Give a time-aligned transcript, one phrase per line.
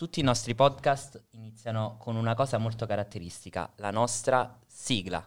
[0.00, 5.22] Tutti i nostri podcast iniziano con una cosa molto caratteristica, la nostra sigla.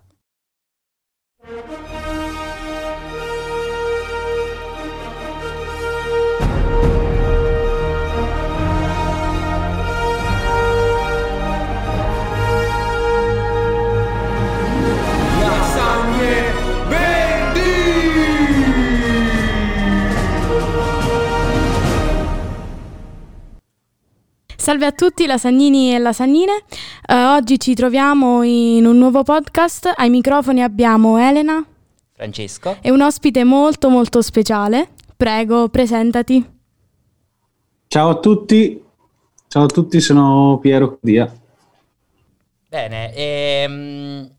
[24.73, 26.51] Salve a tutti lasagnini e lasagnine,
[27.09, 31.63] uh, oggi ci troviamo in un nuovo podcast, ai microfoni abbiamo Elena,
[32.11, 32.77] Francesco.
[32.81, 36.43] e un ospite molto molto speciale, prego presentati.
[37.85, 38.83] Ciao a tutti,
[39.47, 41.31] ciao a tutti, sono Piero Dia.
[42.67, 44.31] Bene, ehm,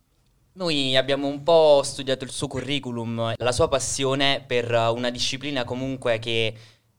[0.54, 6.18] noi abbiamo un po' studiato il suo curriculum, la sua passione per una disciplina comunque
[6.18, 6.54] che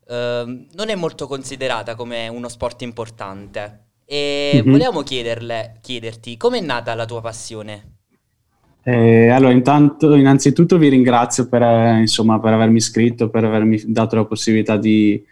[0.08, 3.84] Ehm, non è molto considerata come uno sport importante.
[4.06, 4.72] E mm-hmm.
[4.72, 7.94] volevamo chiederle, chiederti, com'è nata la tua passione?
[8.84, 14.16] Eh, allora, intanto, innanzitutto vi ringrazio per, eh, insomma, per avermi iscritto, per avermi dato
[14.16, 15.24] la possibilità di,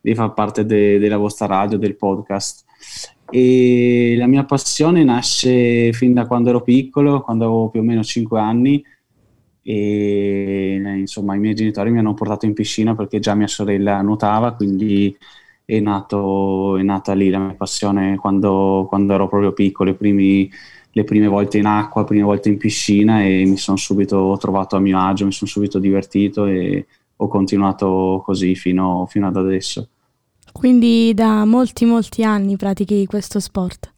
[0.00, 2.64] di far parte de, della vostra radio, del podcast.
[3.28, 8.02] E la mia passione nasce fin da quando ero piccolo, quando avevo più o meno
[8.02, 8.82] 5 anni
[9.68, 14.52] e insomma i miei genitori mi hanno portato in piscina perché già mia sorella nuotava,
[14.52, 15.16] quindi
[15.64, 20.48] è, nato, è nata lì la mia passione quando, quando ero proprio piccolo, primi,
[20.92, 24.76] le prime volte in acqua, le prime volte in piscina e mi sono subito trovato
[24.76, 26.86] a mio agio, mi sono subito divertito e
[27.16, 29.88] ho continuato così fino, fino ad adesso.
[30.52, 33.94] Quindi da molti molti anni pratichi questo sport?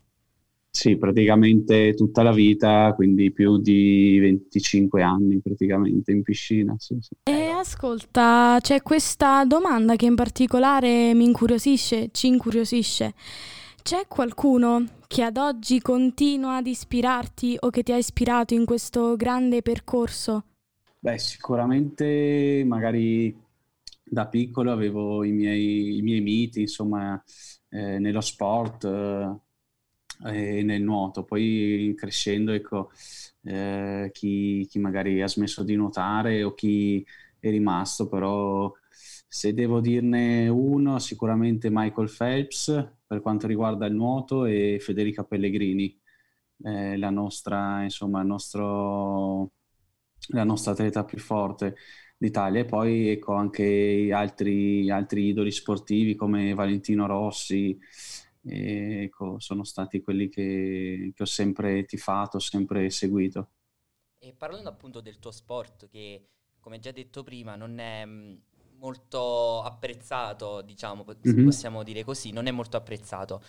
[0.78, 6.76] Sì, praticamente tutta la vita, quindi più di 25 anni praticamente in piscina.
[6.78, 7.16] Sì, sì.
[7.24, 13.12] E ascolta, c'è questa domanda che in particolare mi incuriosisce, ci incuriosisce.
[13.82, 19.16] C'è qualcuno che ad oggi continua ad ispirarti o che ti ha ispirato in questo
[19.16, 20.44] grande percorso?
[21.00, 23.36] Beh, sicuramente magari
[24.04, 27.20] da piccolo avevo i miei, i miei miti, insomma,
[27.68, 28.84] eh, nello sport.
[28.84, 29.46] Eh,
[30.24, 31.24] e nel nuoto.
[31.24, 32.90] Poi crescendo, ecco,
[33.42, 37.04] eh, chi, chi, magari ha smesso di nuotare o chi
[37.38, 44.44] è rimasto, però se devo dirne uno, sicuramente Michael Phelps per quanto riguarda il nuoto
[44.44, 45.98] e Federica Pellegrini,
[46.64, 49.52] eh, la nostra, insomma, nostro,
[50.28, 51.76] la nostra atleta più forte
[52.16, 57.78] d'Italia e poi ecco anche altri, altri idoli sportivi come Valentino Rossi,
[58.48, 63.50] e ecco, sono stati quelli che, che ho sempre tifato, sempre seguito.
[64.18, 66.26] E parlando appunto del tuo sport, che
[66.60, 68.34] come già detto prima non è mm,
[68.78, 71.44] molto apprezzato, diciamo, mm-hmm.
[71.44, 73.42] possiamo dire così, non è molto apprezzato.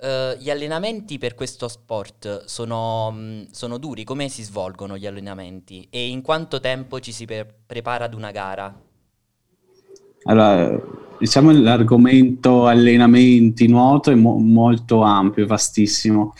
[0.00, 5.86] Uh, gli allenamenti per questo sport sono, mm, sono, duri, come si svolgono gli allenamenti
[5.88, 8.82] e in quanto tempo ci si pre- prepara ad una gara?
[10.24, 16.34] Allora, diciamo l'argomento allenamenti, nuoto è mo- molto ampio, vastissimo.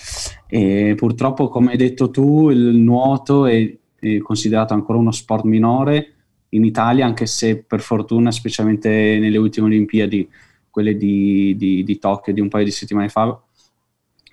[0.46, 6.12] E purtroppo, come hai detto tu, il nuoto è, è, considerato ancora uno sport minore
[6.50, 10.28] in Italia, anche se per fortuna, specialmente nelle ultime Olimpiadi,
[10.70, 13.40] quelle di, di, di Tokyo di un paio di settimane fa,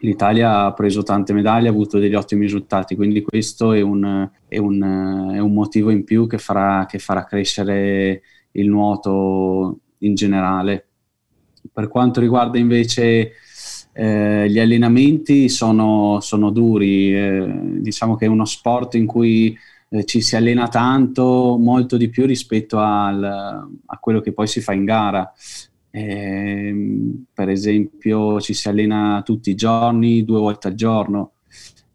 [0.01, 4.57] l'Italia ha preso tante medaglie, ha avuto degli ottimi risultati, quindi questo è un, è
[4.57, 8.21] un, è un motivo in più che farà, che farà crescere
[8.51, 10.85] il nuoto in generale.
[11.71, 13.33] Per quanto riguarda invece
[13.93, 17.47] eh, gli allenamenti sono, sono duri, eh,
[17.79, 19.57] diciamo che è uno sport in cui
[19.89, 24.61] eh, ci si allena tanto, molto di più rispetto al, a quello che poi si
[24.61, 25.31] fa in gara.
[25.93, 31.33] Ehm, per esempio ci si allena tutti i giorni, due volte al giorno,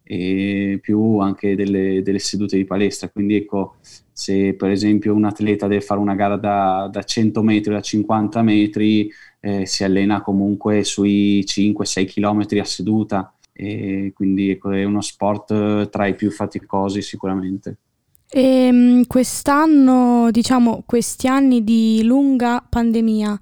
[0.09, 3.77] e più anche delle, delle sedute di palestra, quindi ecco
[4.13, 8.43] se per esempio un atleta deve fare una gara da, da 100 metri, da 50
[8.43, 15.01] metri, eh, si allena comunque sui 5-6 km a seduta, e quindi ecco, è uno
[15.01, 17.77] sport tra i più faticosi sicuramente.
[18.29, 23.39] E ehm, quest'anno, diciamo, questi anni di lunga pandemia,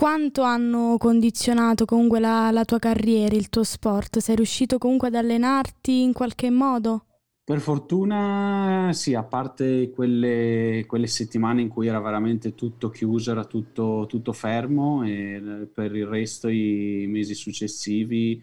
[0.00, 4.18] quanto hanno condizionato comunque la, la tua carriera, il tuo sport?
[4.20, 7.04] Sei riuscito comunque ad allenarti in qualche modo?
[7.44, 13.44] Per fortuna sì, a parte quelle, quelle, settimane in cui era veramente tutto chiuso, era
[13.44, 18.42] tutto, tutto fermo e per il resto i mesi successivi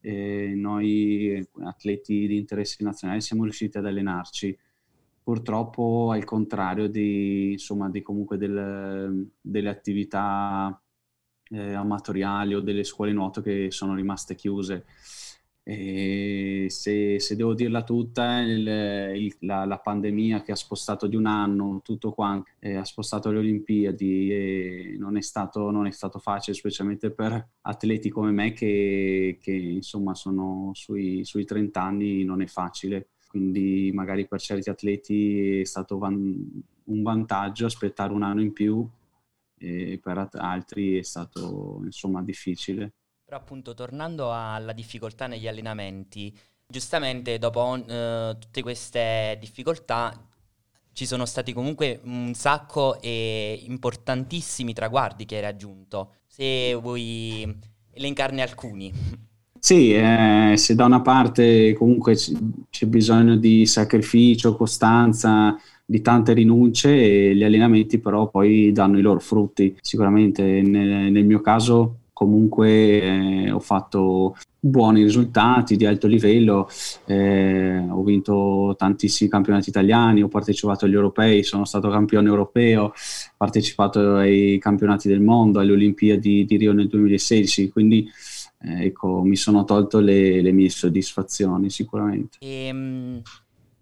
[0.00, 4.58] eh, noi atleti di interesse nazionale siamo riusciti ad allenarci.
[5.22, 8.02] Purtroppo al contrario di, insomma, di
[8.36, 10.80] del, delle attività
[11.50, 14.84] eh, amatoriali o delle scuole nuoto che sono rimaste chiuse.
[15.68, 18.68] E se, se, devo dirla tutta, il,
[19.16, 23.32] il, la, la, pandemia che ha spostato di un anno tutto quanto, eh, ha spostato
[23.32, 28.52] le Olimpiadi e non è, stato, non è stato facile, specialmente per atleti come me
[28.52, 33.08] che, che insomma sono sui, sui 30 anni, non è facile.
[33.28, 38.88] Quindi magari per certi atleti è stato van- un vantaggio aspettare un anno in più
[39.58, 42.92] e per altri è stato insomma difficile.
[43.24, 46.36] Però appunto tornando alla difficoltà negli allenamenti,
[46.66, 50.12] giustamente dopo uh, tutte queste difficoltà
[50.92, 56.14] ci sono stati comunque un sacco e importantissimi traguardi che hai raggiunto.
[56.26, 57.54] Se vuoi
[57.92, 58.92] elencarne alcuni.
[59.58, 62.32] Sì, eh, se da una parte comunque c-
[62.70, 65.56] c'è bisogno di sacrificio, costanza,
[65.86, 69.76] di tante rinunce e gli allenamenti però poi danno i loro frutti.
[69.80, 76.68] Sicuramente nel, nel mio caso comunque eh, ho fatto buoni risultati di alto livello,
[77.04, 82.92] eh, ho vinto tantissimi campionati italiani, ho partecipato agli europei, sono stato campione europeo, ho
[83.36, 88.08] partecipato ai campionati del mondo, alle Olimpiadi di Rio nel 2016, quindi
[88.62, 92.38] eh, ecco, mi sono tolto le, le mie soddisfazioni sicuramente.
[92.40, 93.22] E, ehm,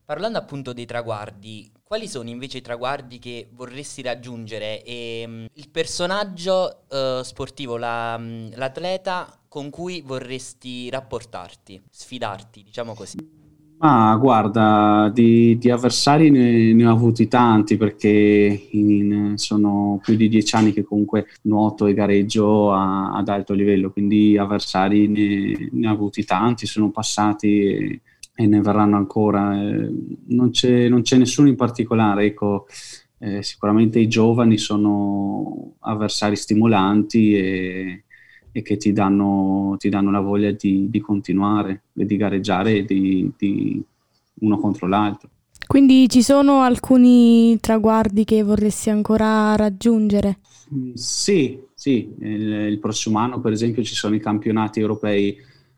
[0.04, 5.68] parlando appunto dei traguardi, quali sono invece i traguardi che vorresti raggiungere e um, il
[5.70, 13.18] personaggio uh, sportivo, la, um, l'atleta con cui vorresti rapportarti, sfidarti, diciamo così?
[13.78, 20.28] Ah, guarda, di, di avversari ne, ne, ho avuti tanti perché in, sono più di
[20.28, 25.86] dieci anni che comunque nuoto e gareggio a, ad alto livello, quindi avversari ne, ne
[25.86, 28.00] ho avuti tanti, sono passati.
[28.34, 29.54] E, ne verranno ancora.
[29.60, 29.90] Eh,
[30.28, 32.66] non, c'è, non, c'è, nessuno in particolare, ecco,
[33.18, 38.04] eh, sicuramente i giovani sono avversari stimolanti e,
[38.52, 43.30] e che ti danno, ti danno, la voglia di, di continuare e di gareggiare di,
[43.36, 43.82] di
[44.40, 45.28] uno contro l'altro.
[45.66, 50.38] Quindi ci sono alcuni traguardi che vorresti ancora raggiungere?
[50.74, 52.14] Mm, sì, sì.
[52.20, 55.36] Il, il prossimo anno per esempio ci sono i campionati europei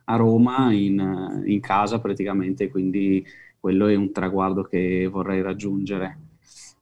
[0.09, 3.25] a Roma in, in casa praticamente, quindi
[3.59, 6.21] quello è un traguardo che vorrei raggiungere.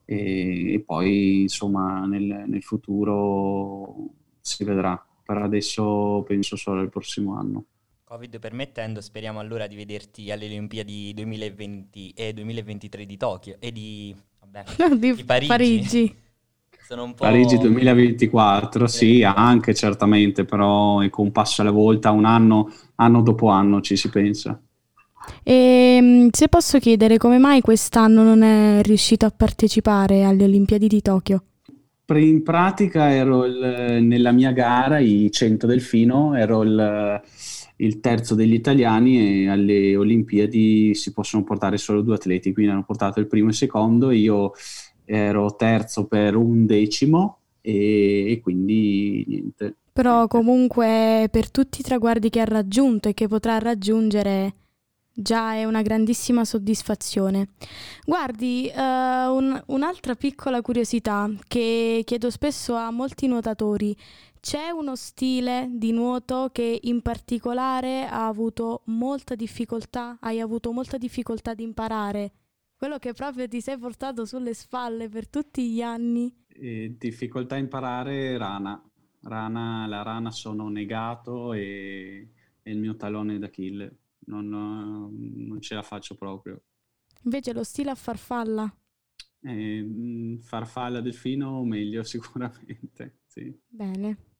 [0.04, 3.94] E, e poi insomma nel, nel, futuro
[4.40, 5.02] si vedrà.
[5.24, 7.64] Per adesso penso solo al prossimo anno.
[8.04, 14.14] Covid permettendo, speriamo allora di vederti alle Olimpiadi 2020 e 2023 di Tokyo e di,
[14.40, 14.64] vabbè,
[14.96, 15.46] di, di Parigi.
[15.48, 16.16] Parigi.
[16.86, 17.24] Sono un po'...
[17.24, 23.48] Parigi 2024, sì, anche certamente, però ecco un passo alla volta, un anno, anno dopo
[23.48, 24.60] anno ci si pensa.
[25.42, 30.86] E ehm, se posso chiedere come mai quest'anno non è riuscito a partecipare alle Olimpiadi
[30.86, 31.44] di Tokyo?
[32.08, 37.22] In pratica ero il, nella mia gara, i 100 del fino, ero il,
[37.76, 42.84] il, terzo degli italiani e alle Olimpiadi si possono portare solo due atleti, quindi hanno
[42.84, 44.52] portato il primo e il secondo, io
[45.04, 49.76] ero terzo per un decimo e, e quindi niente.
[49.92, 54.54] Però comunque per tutti i traguardi che ha raggiunto e che potrà raggiungere
[55.14, 57.50] già è una grandissima soddisfazione.
[58.04, 63.96] Guardi, uh, un, un'altra piccola curiosità che chiedo spesso a molti nuotatori.
[64.40, 70.98] C'è uno stile di nuoto che in particolare ha avuto molta difficoltà, hai avuto molta
[70.98, 72.32] difficoltà ad imparare?
[72.84, 76.44] Quello che proprio ti sei portato sulle spalle per tutti gli anni.
[76.46, 78.78] E difficoltà a imparare rana.
[79.22, 82.28] Rana, la rana sono negato e
[82.60, 84.00] è il mio talone d'Achille.
[84.26, 86.60] Non, non ce la faccio proprio.
[87.22, 88.70] Invece lo stile a farfalla?
[89.40, 93.58] Eh, farfalla delfino meglio sicuramente, sì.
[93.66, 94.33] Bene.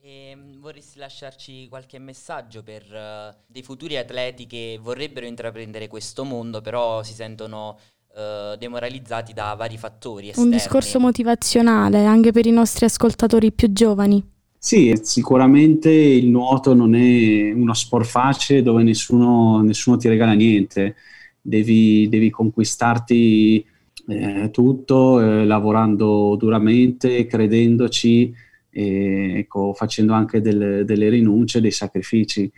[0.00, 6.22] E ehm, vorresti lasciarci qualche messaggio per uh, dei futuri atleti che vorrebbero intraprendere questo
[6.22, 7.76] mondo, però si sentono
[8.14, 10.50] uh, demoralizzati da vari fattori esterni?
[10.50, 14.24] Un discorso motivazionale anche per i nostri ascoltatori più giovani.
[14.56, 20.94] Sì, sicuramente il nuoto non è uno sport facile dove nessuno, nessuno ti regala niente,
[21.40, 23.66] devi, devi conquistarti
[24.06, 28.46] eh, tutto eh, lavorando duramente, credendoci
[28.78, 32.50] e, ecco, facendo anche del, delle rinunce, dei sacrifici.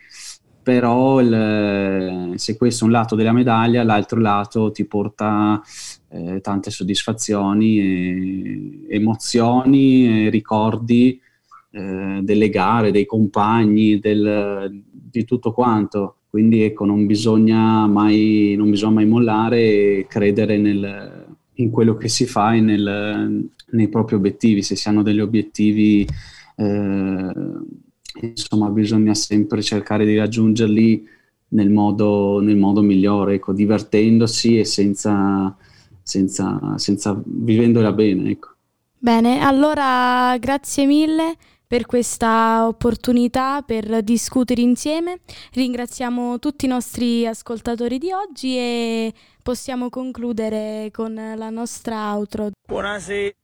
[0.63, 5.59] Però il, se questo è un lato della medaglia, l'altro lato ti porta
[6.09, 11.19] eh, tante soddisfazioni, e, emozioni, e ricordi
[11.71, 16.17] eh, delle gare, dei compagni, del, di tutto quanto.
[16.29, 21.25] Quindi ecco, non bisogna mai, non bisogna mai mollare e credere nel,
[21.55, 24.63] in quello che si fa e nel, nei propri obiettivi.
[24.63, 26.07] Se si hanno degli obiettivi
[26.55, 27.33] eh,
[28.21, 31.07] insomma bisogna sempre cercare di raggiungerli
[31.49, 35.55] nel modo, nel modo migliore, ecco, divertendosi e senza,
[36.01, 38.29] senza, senza vivendola bene.
[38.31, 38.49] Ecco.
[38.97, 41.35] Bene, allora grazie mille
[41.67, 45.19] per questa opportunità per discutere insieme.
[45.53, 52.51] Ringraziamo tutti i nostri ascoltatori di oggi e possiamo concludere con la nostra outro.
[52.67, 53.40] Buonasera.